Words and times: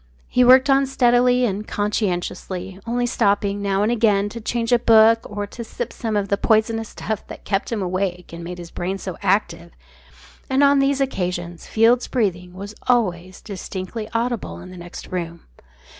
He 0.27 0.43
worked 0.43 0.67
on 0.67 0.87
steadily 0.87 1.45
and 1.45 1.67
conscientiously, 1.67 2.79
only 2.87 3.05
stopping 3.05 3.61
now 3.61 3.83
and 3.83 3.91
again 3.91 4.29
to 4.29 4.41
change 4.41 4.71
a 4.71 4.79
book, 4.79 5.19
or 5.29 5.45
to 5.45 5.63
sip 5.63 5.93
some 5.93 6.15
of 6.17 6.27
the 6.27 6.37
poisonous 6.37 6.89
stuff 6.89 7.27
that 7.27 7.45
kept 7.45 7.71
him 7.71 7.83
awake 7.83 8.33
and 8.33 8.43
made 8.43 8.57
his 8.57 8.71
brain 8.71 8.97
so 8.97 9.15
active, 9.21 9.69
and 10.49 10.63
on 10.63 10.79
these 10.79 11.01
occasions 11.01 11.67
Field's 11.67 12.07
breathing 12.07 12.53
was 12.55 12.73
always 12.87 13.43
distinctly 13.43 14.09
audible 14.11 14.59
in 14.59 14.71
the 14.71 14.91
room. 15.11 15.41